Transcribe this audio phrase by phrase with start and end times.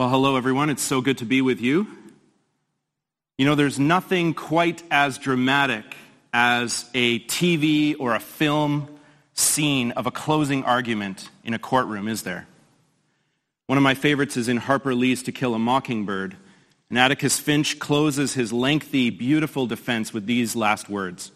[0.00, 0.70] Well, hello, everyone.
[0.70, 1.86] It's so good to be with you.
[3.36, 5.84] You know, there's nothing quite as dramatic
[6.32, 8.88] as a TV or a film
[9.34, 12.46] scene of a closing argument in a courtroom, is there?
[13.66, 16.34] One of my favorites is in Harper Lee's To Kill a Mockingbird.
[16.88, 21.30] And Atticus Finch closes his lengthy, beautiful defense with these last words.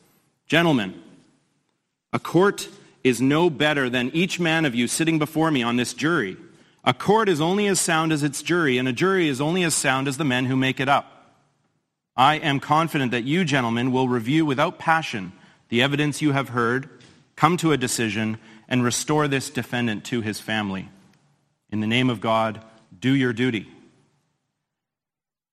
[0.47, 1.03] Gentlemen,
[2.15, 2.67] a court
[3.03, 6.39] is no better than each man of you sitting before me on this jury.
[6.87, 9.75] A court is only as sound as its jury, and a jury is only as
[9.75, 11.11] sound as the men who make it up.
[12.15, 15.33] I am confident that you, gentlemen, will review without passion
[15.71, 16.89] the evidence you have heard,
[17.37, 20.89] come to a decision, and restore this defendant to his family.
[21.71, 22.63] In the name of God,
[23.01, 23.67] do your duty.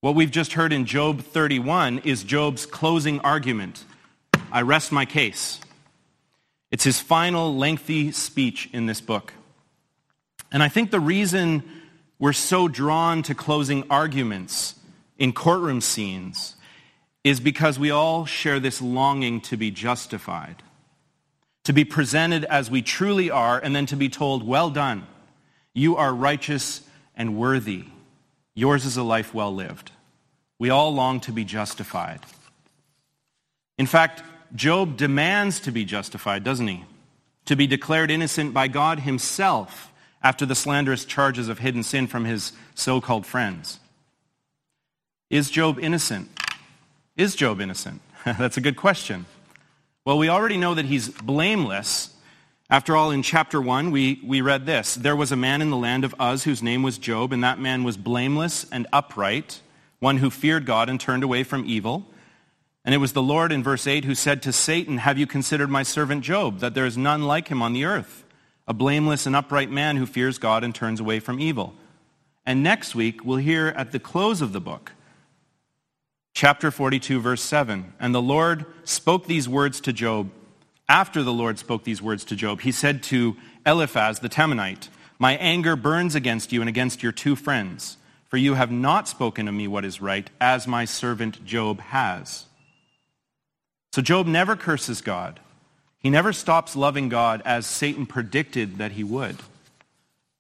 [0.02, 3.86] What we've just heard in Job 31 is Job's closing argument.
[4.52, 5.62] I rest my case.
[6.72, 9.34] It's his final lengthy speech in this book.
[10.52, 11.64] And I think the reason
[12.20, 14.76] we're so drawn to closing arguments
[15.18, 16.56] in courtroom scenes
[17.24, 20.62] is because we all share this longing to be justified,
[21.64, 25.06] to be presented as we truly are, and then to be told, well done,
[25.74, 26.82] you are righteous
[27.16, 27.86] and worthy.
[28.56, 29.92] Yours is a life well lived.
[30.60, 32.20] We all long to be justified.
[33.78, 36.84] In fact, Job demands to be justified, doesn't he?
[37.46, 39.91] To be declared innocent by God himself
[40.24, 43.80] after the slanderous charges of hidden sin from his so-called friends.
[45.30, 46.30] Is Job innocent?
[47.16, 48.02] Is Job innocent?
[48.26, 49.26] That's a good question.
[50.06, 52.14] Well, we already know that he's blameless.
[52.70, 54.96] After all, in chapter 1, we, we read this.
[54.96, 57.60] There was a man in the land of Uz whose name was Job, and that
[57.60, 59.62] man was blameless and upright,
[60.00, 62.08] one who feared God and turned away from evil.
[62.84, 65.70] And it was the Lord in verse 8 who said to Satan, Have you considered
[65.70, 68.24] my servant Job, that there is none like him on the earth?
[68.68, 71.74] A blameless and upright man who fears God and turns away from evil.
[72.46, 74.94] And next week, we'll hear at the close of the book,
[76.34, 77.94] chapter 42, verse 7.
[78.00, 80.32] And the Lord spoke these words to Job.
[80.90, 85.36] After the Lord spoke these words to Job, he said to Eliphaz the Temanite, My
[85.38, 87.98] anger burns against you and against your two friends,
[88.28, 92.46] for you have not spoken to me what is right, as my servant Job has.
[93.94, 95.40] So Job never curses God.
[96.02, 99.38] He never stops loving God as Satan predicted that he would.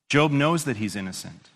[0.09, 1.49] Job knows that he's innocent.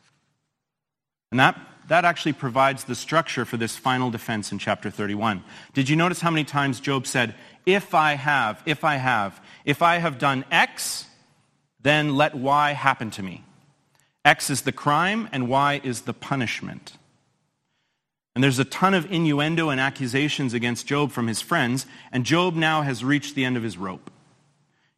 [1.32, 5.44] And that, that actually provides the structure for this final defense in chapter 31.
[5.74, 9.82] Did you notice how many times Job said, if I have, if I have, if
[9.82, 11.08] I have done X,
[11.82, 13.44] then let Y happen to me.
[14.24, 16.94] X is the crime and Y is the punishment.
[18.36, 22.54] And there's a ton of innuendo and accusations against Job from his friends, and Job
[22.54, 24.12] now has reached the end of his rope.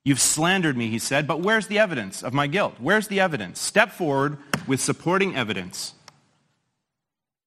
[0.03, 2.76] You've slandered me, he said, but where's the evidence of my guilt?
[2.80, 3.59] Where's the evidence?
[3.59, 5.94] Step forward with supporting evidence.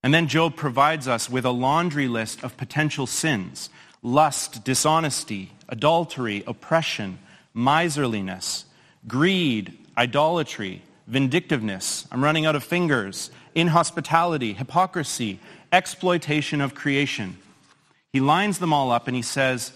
[0.03, 3.69] And then Job provides us with a laundry list of potential sins
[4.03, 7.19] lust, dishonesty, adultery, oppression,
[7.53, 8.65] miserliness,
[9.07, 12.07] greed, idolatry, vindictiveness.
[12.11, 13.29] I'm running out of fingers.
[13.55, 15.39] Inhospitality, hypocrisy,
[15.71, 17.37] exploitation of creation.
[18.11, 19.73] He lines them all up and he says,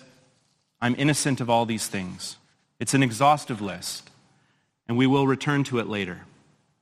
[0.82, 2.38] I'm innocent of all these things.
[2.80, 4.10] It's an exhaustive list,
[4.88, 6.22] and we will return to it later.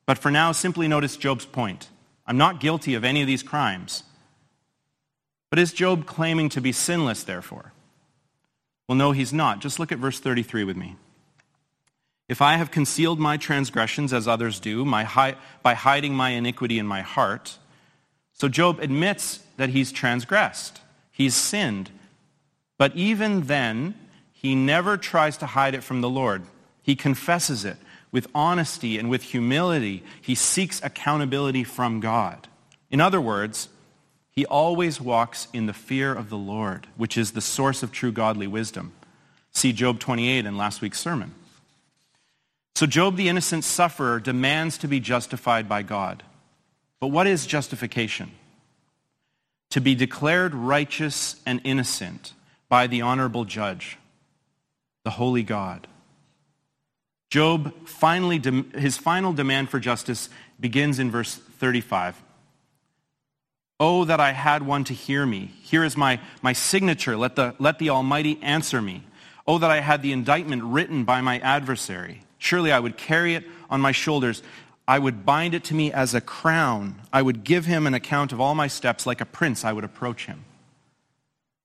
[0.06, 1.90] But for now, simply notice Job's point.
[2.26, 4.04] I'm not guilty of any of these crimes.
[5.50, 7.74] But is Job claiming to be sinless, therefore?
[8.88, 9.60] Well, no, he's not.
[9.60, 10.96] Just look at verse 33 with me.
[12.30, 16.88] If I have concealed my transgressions as others do, my by hiding my iniquity in
[16.88, 17.58] my heart,
[18.34, 21.92] so Job admits that he's transgressed, he's sinned.
[22.78, 23.96] But even then,
[24.32, 26.44] he never tries to hide it from the Lord.
[26.82, 27.78] He confesses it
[28.12, 30.04] with honesty and with humility.
[30.22, 32.48] He seeks accountability from God.
[32.90, 33.70] In other words,
[34.32, 38.12] he always walks in the fear of the Lord, which is the source of true
[38.12, 38.94] godly wisdom.
[39.52, 41.36] See Job 28 in last week's sermon.
[42.76, 46.24] So Job, the innocent sufferer, demands to be justified by God.
[47.00, 48.32] But what is justification?
[49.72, 52.34] To be declared righteous and innocent
[52.70, 53.98] by the honorable judge,
[55.04, 55.88] the holy God.
[57.30, 58.42] Job finally,
[58.76, 60.30] his final demand for justice
[60.60, 62.22] begins in verse 35.
[63.80, 65.52] Oh, that I had one to hear me.
[65.64, 67.18] Here is my, my signature.
[67.18, 69.04] Let the, let the Almighty answer me.
[69.46, 72.23] Oh, that I had the indictment written by my adversary.
[72.44, 74.44] Surely I would carry it on my shoulders.
[74.86, 77.00] I would bind it to me as a crown.
[77.14, 79.06] I would give him an account of all my steps.
[79.06, 80.44] Like a prince, I would approach him.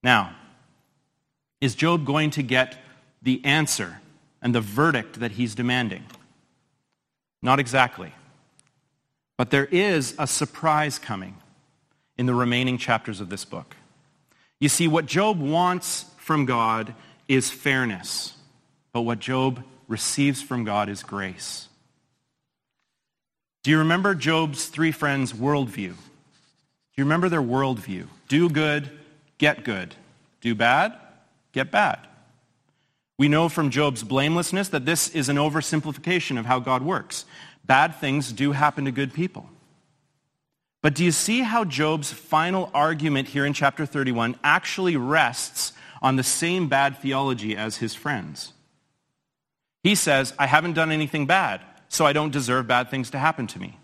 [0.04, 0.36] Now,
[1.60, 2.78] is Job going to get
[3.20, 3.98] the answer
[4.40, 6.04] and the verdict that he's demanding?
[7.42, 8.12] Not exactly.
[9.36, 11.38] But there is a surprise coming
[12.16, 13.74] in the remaining chapters of this book.
[14.60, 16.94] You see, what Job wants from God
[17.26, 18.34] is fairness,
[18.92, 21.68] but what Job receives from God is grace.
[23.64, 25.74] Do you remember Job's three friends' worldview?
[25.74, 28.06] Do you remember their worldview?
[28.28, 28.90] Do good,
[29.38, 29.94] get good.
[30.40, 30.94] Do bad,
[31.52, 31.98] get bad.
[33.18, 37.24] We know from Job's blamelessness that this is an oversimplification of how God works.
[37.64, 39.48] Bad things do happen to good people.
[40.80, 46.14] But do you see how Job's final argument here in chapter 31 actually rests on
[46.14, 48.52] the same bad theology as his friends?
[49.82, 53.46] He says, I haven't done anything bad, so I don't deserve bad things to happen
[53.48, 53.78] to me.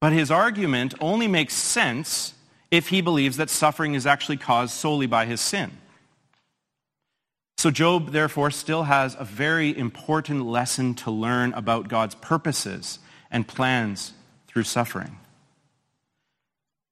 [0.00, 2.34] But his argument only makes sense
[2.70, 5.70] if he believes that suffering is actually caused solely by his sin.
[7.56, 12.98] So Job, therefore, still has a very important lesson to learn about God's purposes
[13.30, 14.14] and plans
[14.48, 15.18] through suffering.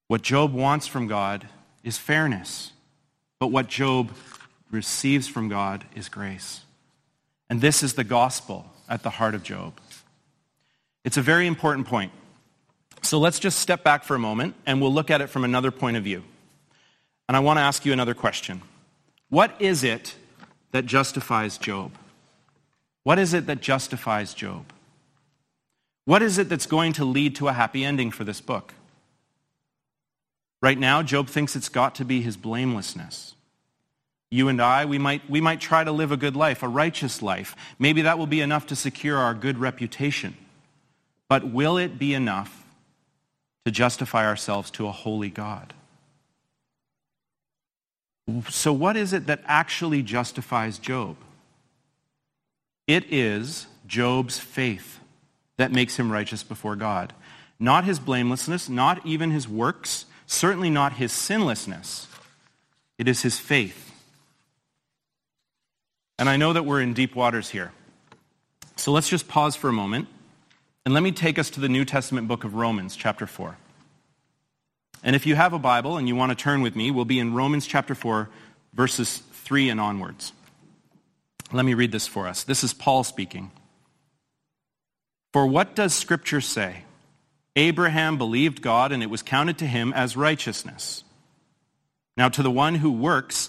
[0.06, 1.48] What Job wants from God
[1.82, 2.72] is fairness,
[3.40, 4.12] but what Job
[4.70, 6.60] receives from God is grace.
[7.50, 9.74] And this is the gospel at the heart of Job.
[11.04, 12.12] It's a very important point.
[13.02, 15.70] So let's just step back for a moment and we'll look at it from another
[15.70, 16.22] point of view.
[17.28, 18.62] And I want to ask you another question.
[19.28, 20.14] What is it
[20.70, 21.92] that justifies Job?
[23.02, 24.66] What is it that justifies Job?
[26.04, 28.74] What is it that's going to lead to a happy ending for this book?
[30.62, 33.34] Right now, Job thinks it's got to be his blamelessness.
[34.30, 37.20] You and I, we might, we might try to live a good life, a righteous
[37.20, 37.56] life.
[37.78, 40.36] Maybe that will be enough to secure our good reputation.
[41.28, 42.64] But will it be enough
[43.64, 45.74] to justify ourselves to a holy God?
[48.48, 51.16] So, what is it that actually justifies Job?
[52.86, 55.00] It is Job's faith
[55.56, 57.12] that makes him righteous before God.
[57.58, 62.06] Not his blamelessness, not even his works, certainly not his sinlessness.
[62.98, 63.89] It is his faith.
[66.20, 67.72] And I know that we're in deep waters here.
[68.76, 70.06] So let's just pause for a moment
[70.84, 73.56] and let me take us to the New Testament book of Romans, chapter 4.
[75.02, 77.18] And if you have a Bible and you want to turn with me, we'll be
[77.18, 78.28] in Romans chapter 4,
[78.74, 80.34] verses 3 and onwards.
[81.52, 82.44] Let me read this for us.
[82.44, 83.50] This is Paul speaking.
[85.32, 86.84] For what does Scripture say?
[87.56, 91.02] Abraham believed God, and it was counted to him as righteousness.
[92.16, 93.48] Now, to the one who works,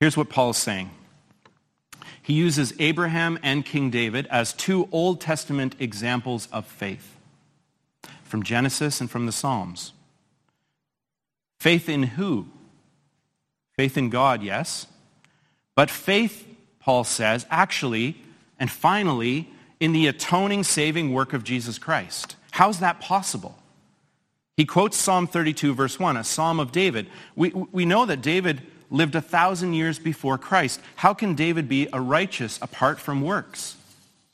[0.00, 0.90] Here's what Paul is saying.
[2.22, 7.16] He uses Abraham and King David as two Old Testament examples of faith
[8.22, 9.92] from Genesis and from the Psalms.
[11.60, 12.48] Faith in who?
[13.76, 14.86] Faith in God, yes.
[15.74, 16.46] But faith,
[16.80, 18.16] Paul says, actually
[18.58, 19.50] and finally
[19.80, 22.36] in the atoning, saving work of Jesus Christ.
[22.52, 23.58] How's that possible?
[24.56, 27.08] He quotes Psalm 32, verse 1, a psalm of David.
[27.34, 30.80] We, we know that David lived a thousand years before Christ.
[30.96, 33.76] How can David be a righteous apart from works,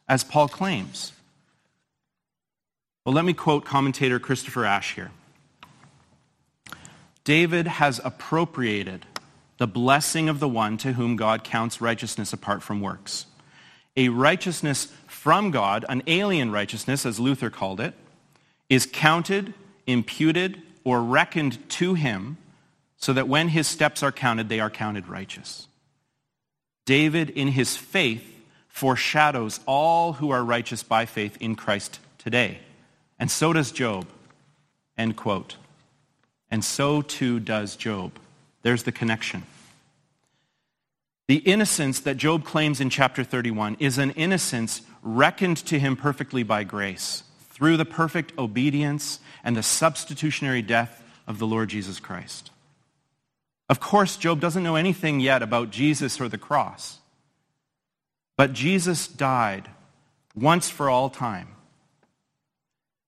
[0.09, 1.13] as Paul claims?
[3.05, 5.11] Well, let me quote commentator Christopher Ash here.
[7.25, 9.07] David has appropriated
[9.59, 13.27] the blessing of the one to whom God counts righteousness apart from works.
[13.97, 17.95] A righteousness from God, an alien righteousness, as Luther called it,
[18.69, 19.53] is counted,
[19.87, 22.39] imputed, or reckoned to him
[23.01, 25.67] so that when his steps are counted, they are counted righteous.
[26.85, 28.27] David, in his faith,
[28.69, 32.59] foreshadows all who are righteous by faith in Christ today.
[33.19, 34.07] And so does Job.
[34.97, 35.57] End quote.
[36.51, 38.13] And so too does Job.
[38.63, 39.45] There's the connection.
[41.27, 46.43] The innocence that Job claims in chapter 31 is an innocence reckoned to him perfectly
[46.43, 52.51] by grace through the perfect obedience and the substitutionary death of the Lord Jesus Christ.
[53.71, 56.99] Of course, Job doesn't know anything yet about Jesus or the cross.
[58.37, 59.71] But Jesus died
[60.35, 61.47] once for all time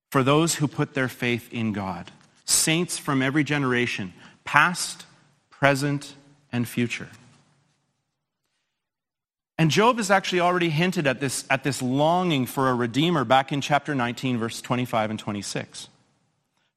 [0.09, 2.11] for those who put their faith in God
[2.45, 4.13] saints from every generation,
[4.45, 5.05] past,
[5.49, 6.15] present,
[6.51, 7.09] and future.
[9.57, 13.51] And Job has actually already hinted at this, at this longing for a redeemer back
[13.51, 15.89] in chapter 19, verse 25 and 26.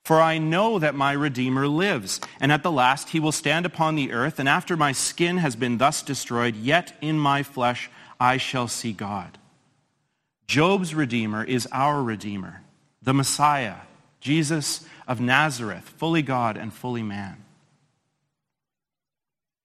[0.07, 3.97] For I know that my Redeemer lives, and at the last he will stand upon
[3.97, 8.37] the earth, and after my skin has been thus destroyed, yet in my flesh I
[8.37, 9.37] shall see God.
[10.47, 12.63] Job's Redeemer is our Redeemer,
[13.03, 13.79] the Messiah,
[14.21, 17.43] Jesus of Nazareth, fully God and fully man.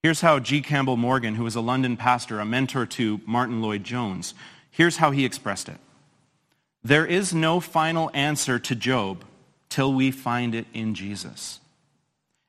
[0.01, 0.62] Here's how G.
[0.62, 4.33] Campbell Morgan, who was a London pastor, a mentor to Martyn Lloyd-Jones,
[4.71, 5.77] here's how he expressed it.
[6.83, 9.24] There is no final answer to Job
[9.71, 11.59] till we find it in Jesus.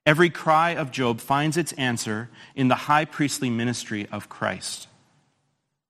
[0.05, 4.88] Every cry of Job finds its answer in the high priestly ministry of Christ.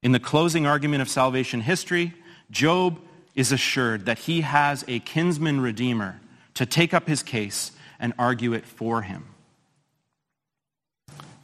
[0.02, 2.12] In the closing argument of salvation history,
[2.50, 3.00] Job
[3.34, 6.20] is assured that he has a kinsman redeemer
[6.54, 9.24] to take up his case and argue it for him.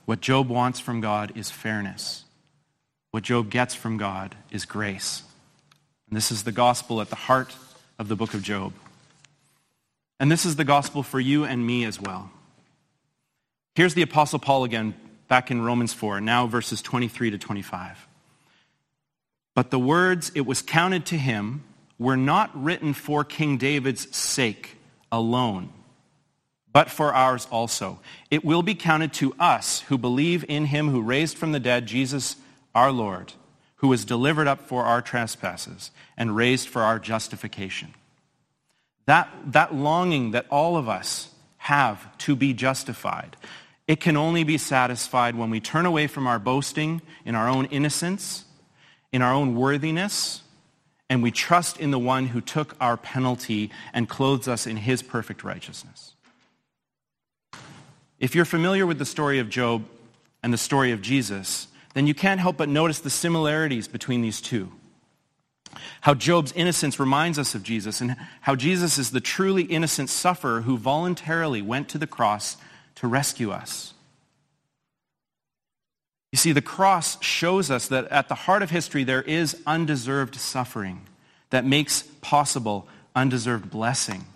[0.05, 2.25] What Job wants from God is fairness.
[3.11, 5.23] What Job gets from God is grace.
[6.09, 7.55] And this is the gospel at the heart
[7.99, 8.75] of the book of Job.
[10.21, 12.31] And this is the gospel for you and me as well.
[13.75, 14.95] Here's the Apostle Paul again,
[15.29, 18.09] back in Romans 4, now verses 23 to 25.
[19.55, 21.65] But the words, it was counted to him,
[21.99, 24.77] were not written for King David's sake
[25.11, 25.73] alone,
[26.73, 28.01] but for ours also.
[28.31, 31.87] It will be counted to us who believe in him who raised from the dead
[31.87, 32.37] Jesus
[32.75, 33.33] our Lord,
[33.77, 37.95] who was delivered up for our trespasses and raised for our justification.
[39.09, 43.39] That, that longing that all of us have to be justified,
[43.87, 47.65] it can only be satisfied when we turn away from our boasting in our own
[47.67, 48.45] innocence,
[49.11, 50.43] in our own worthiness,
[51.09, 55.03] and we trust in the one who took our penalty and clothes us in his
[55.03, 56.15] perfect righteousness.
[58.19, 59.87] If you're familiar with the story of Job
[60.43, 64.43] and the story of Jesus, then you can't help but notice the similarities between these
[64.43, 64.71] two.
[66.03, 70.63] How Job's innocence reminds us of Jesus, and how Jesus is the truly innocent sufferer
[70.63, 72.57] who voluntarily went to the cross
[72.97, 73.95] to rescue us.
[76.33, 80.37] You see, the cross shows us that at the heart of history there is undeserved
[80.37, 81.07] suffering
[81.51, 84.27] that makes possible undeserved blessing.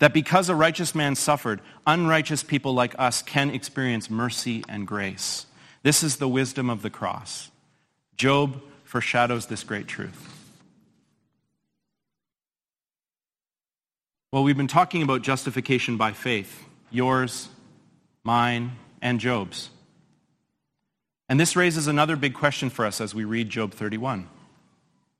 [0.00, 5.46] That because a righteous man suffered, unrighteous people like us can experience mercy and grace.
[5.82, 7.50] This is the wisdom of the cross.
[8.16, 8.60] Job
[8.90, 10.36] foreshadows this great truth.
[14.32, 17.48] Well, we've been talking about justification by faith, yours,
[18.24, 19.70] mine, and Job's.
[21.28, 24.28] And this raises another big question for us as we read Job 31.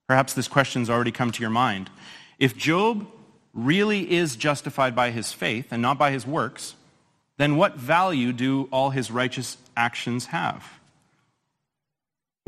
[0.08, 1.90] Perhaps this question's already come to your mind.
[2.40, 3.06] If Job
[3.54, 6.74] really is justified by his faith and not by his works,
[7.36, 10.79] then what value do all his righteous actions have?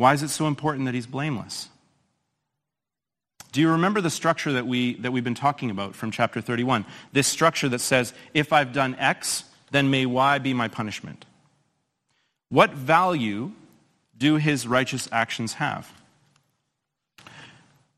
[0.03, 1.69] Why is it so important that he's blameless?
[3.53, 6.85] Do you remember the structure that, we, that we've been talking about from chapter 31?
[7.13, 11.25] This structure that says, if I've done X, then may Y be my punishment.
[12.49, 13.53] What value
[14.19, 15.89] do his righteous actions have?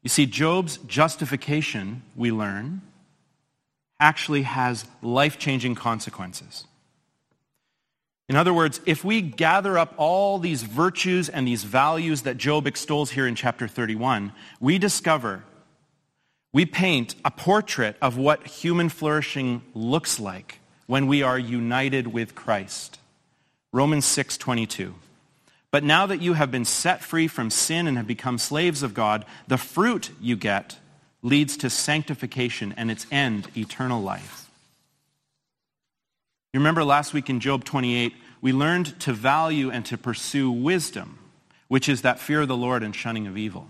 [0.02, 2.82] You see, Job's justification, we learn,
[3.99, 6.66] actually has life-changing consequences.
[8.28, 12.66] In other words, if we gather up all these virtues and these values that Job
[12.66, 15.45] extols here in chapter 31, we discover,
[16.52, 22.35] we paint a portrait of what human flourishing looks like when we are united with
[22.35, 22.99] Christ.
[23.73, 24.95] Romans 6:22.
[25.71, 28.95] But now that you have been set free from sin and have become slaves of
[28.95, 30.78] God, the fruit you get
[31.21, 34.43] leads to sanctification and its end eternal life.
[36.54, 41.18] You remember last week in Job 28, we learned to value and to pursue wisdom,
[41.66, 43.66] which is that fear of the Lord and shunning of evil.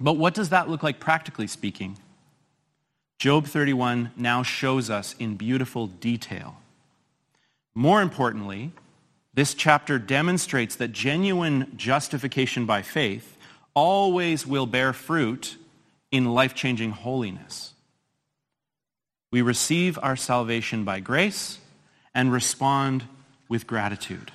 [0.00, 1.98] But what does that look like practically speaking?
[3.18, 6.58] Job 31 now shows us in beautiful detail.
[7.74, 8.70] More importantly,
[9.34, 13.36] this chapter demonstrates that genuine justification by faith
[13.74, 15.56] always will bear fruit
[16.12, 17.74] in life-changing holiness.
[19.32, 21.58] We receive our salvation by grace,
[22.14, 23.04] and respond
[23.48, 24.32] with gratitude.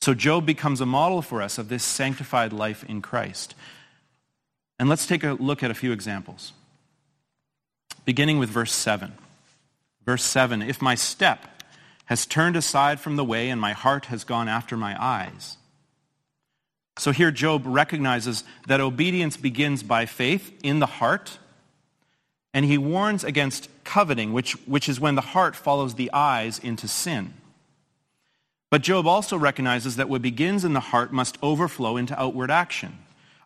[0.00, 3.54] So Job becomes a model for us of this sanctified life in Christ.
[4.78, 6.52] And let's take a look at a few examples.
[8.04, 9.12] Beginning with verse 7.
[10.04, 11.62] Verse 7, if my step
[12.06, 15.58] has turned aside from the way and my heart has gone after my eyes.
[16.96, 21.38] So here Job recognizes that obedience begins by faith in the heart
[22.58, 26.88] and he warns against coveting, which, which is when the heart follows the eyes into
[26.88, 27.32] sin.
[28.68, 32.98] But Job also recognizes that what begins in the heart must overflow into outward action.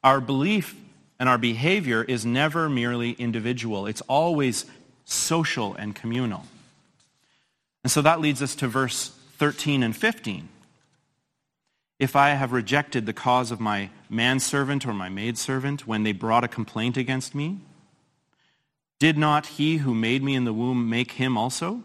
[0.03, 0.75] Our belief
[1.21, 3.87] and our behavior is never merely individual.
[3.87, 4.65] It's always
[5.05, 6.47] social and communal.
[7.85, 10.49] And so that leads us to verse 13 and 15.
[11.99, 16.45] If I have rejected the cause of my manservant or my maidservant when they brought
[16.45, 17.59] a complaint against me,
[19.03, 21.83] did not he who made me in the womb make him also?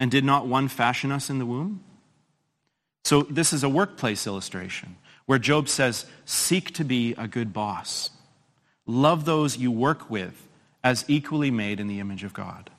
[0.00, 1.84] And did not one fashion us in the womb?
[3.04, 4.96] So this is a workplace illustration
[5.26, 8.10] where Job says, seek to be a good boss.
[8.86, 10.48] Love those you work with
[10.82, 12.70] as equally made in the image of God.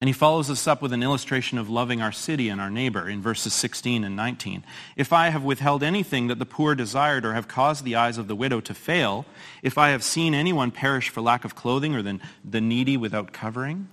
[0.00, 3.08] And he follows us up with an illustration of loving our city and our neighbor
[3.08, 4.62] in verses 16 and 19.
[4.94, 8.28] If I have withheld anything that the poor desired or have caused the eyes of
[8.28, 9.24] the widow to fail,
[9.62, 13.32] if I have seen anyone perish for lack of clothing or the, the needy without
[13.32, 13.88] covering,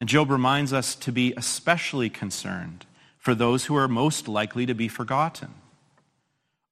[0.00, 2.86] and Job reminds us to be especially concerned
[3.18, 5.50] for those who are most likely to be forgotten.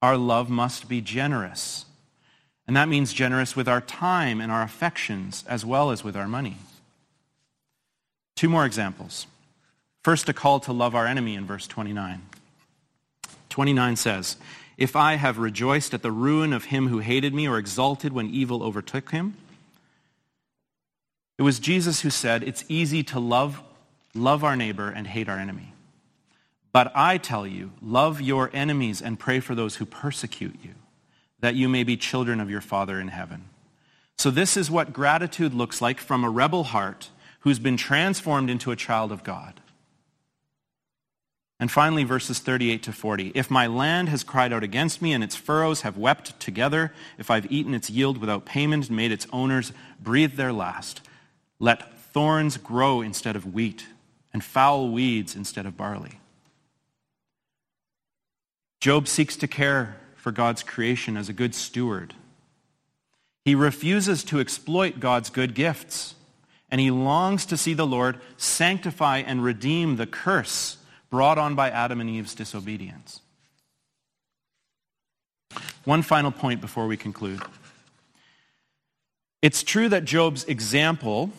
[0.01, 1.85] Our love must be generous.
[2.67, 6.29] And that means generous with our time and our affections as well as with our
[6.29, 6.57] money.
[8.39, 9.27] Two more examples.
[10.05, 12.23] First, a call to love our enemy in verse 29.
[13.49, 14.37] 29 says,
[14.77, 18.31] If I have rejoiced at the ruin of him who hated me or exulted when
[18.31, 19.37] evil overtook him,
[21.37, 23.61] it was Jesus who said, It's easy to love,
[24.15, 25.73] love our neighbor and hate our enemy.
[26.73, 30.75] But I tell you, love your enemies and pray for those who persecute you,
[31.41, 33.49] that you may be children of your Father in heaven.
[34.17, 37.11] So this is what gratitude looks like from a rebel heart
[37.49, 39.59] who's been transformed into a child of God.
[41.59, 43.33] And finally, verses 38 to 40.
[43.35, 47.31] If my land has cried out against me and its furrows have wept together, if
[47.31, 51.01] I've eaten its yield without payment and made its owners breathe their last,
[51.59, 53.87] let thorns grow instead of wheat
[54.35, 56.21] and foul weeds instead of barley.
[58.79, 62.13] Job seeks to care for God's creation as a good steward.
[63.47, 66.15] He refuses to exploit God's good gifts,
[66.71, 70.77] and he longs to see the Lord sanctify and redeem the curse
[71.11, 73.21] brought on by Adam and Eve's disobedience.
[75.85, 77.41] One final point before we conclude.
[79.41, 81.31] It's true that Job's example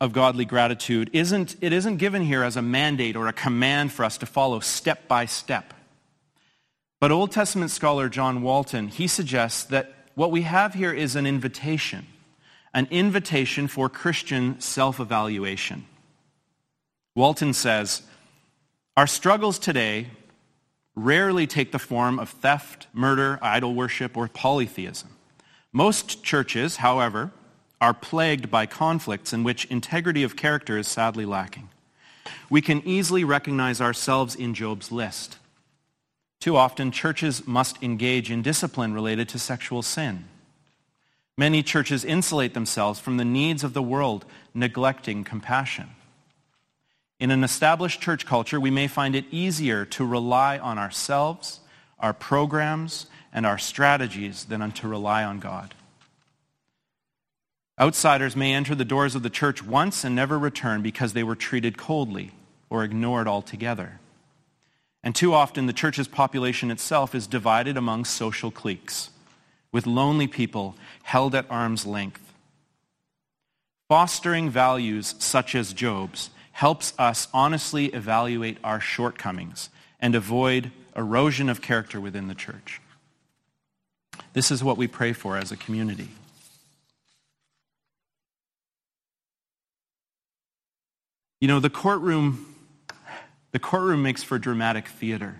[0.00, 4.04] of godly gratitude isn't, it isn't given here as a mandate or a command for
[4.04, 5.72] us to follow step by step.
[7.00, 11.26] But Old Testament scholar John Walton, he suggests that what we have here is an
[11.26, 12.06] invitation,
[12.74, 15.86] an invitation for Christian self-evaluation.
[17.14, 18.02] Walton says,
[18.96, 20.08] our struggles today
[20.96, 25.08] rarely take the form of theft, murder, idol worship, or polytheism.
[25.72, 27.32] Most churches, however,
[27.80, 31.68] are plagued by conflicts in which integrity of character is sadly lacking.
[32.48, 35.38] We can easily recognize ourselves in Job's list.
[36.40, 40.26] Too often, churches must engage in discipline related to sexual sin.
[41.36, 45.90] Many churches insulate themselves from the needs of the world, neglecting compassion.
[47.18, 51.60] In an established church culture, we may find it easier to rely on ourselves,
[51.98, 55.74] our programs, and our strategies than to rely on God.
[57.80, 61.34] Outsiders may enter the doors of the church once and never return because they were
[61.34, 62.30] treated coldly
[62.70, 63.98] or ignored altogether.
[65.02, 69.10] And too often, the church's population itself is divided among social cliques,
[69.74, 72.32] with lonely people held at arm's length.
[73.88, 81.60] Fostering values such as Job's helps us honestly evaluate our shortcomings and avoid erosion of
[81.60, 82.80] character within the church.
[84.32, 86.08] This is what we pray for as a community.
[91.40, 92.54] You know, the courtroom
[93.50, 95.34] the courtroom makes for dramatic theater.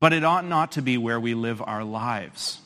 [0.00, 2.60] But it ought not to be where we live our lives.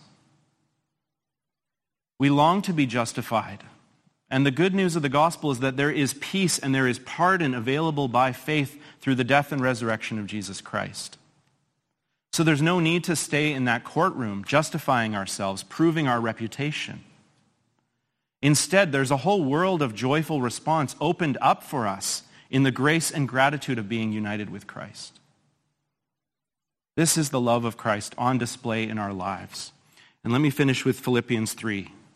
[2.21, 3.65] We long to be justified.
[4.31, 6.99] And the good news of the gospel is that there is peace and there is
[6.99, 11.17] pardon available by faith through the death and resurrection of Jesus Christ.
[12.35, 17.05] So there's no need to stay in that courtroom justifying ourselves, proving our reputation.
[18.43, 23.11] Instead, there's a whole world of joyful response opened up for us in the grace
[23.11, 25.19] and gratitude of being united with Christ.
[26.97, 29.73] This is the love of Christ on display in our lives.
[30.23, 31.91] And let me finish with Philippians 3,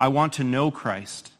[0.00, 1.30] I want to know Christ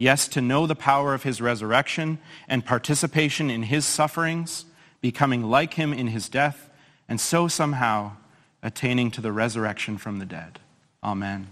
[0.00, 4.64] Yes, to know the power of his resurrection and participation in his sufferings,
[5.02, 6.70] becoming like him in his death,
[7.06, 8.12] and so somehow
[8.62, 10.58] attaining to the resurrection from the dead.
[11.04, 11.48] Amen.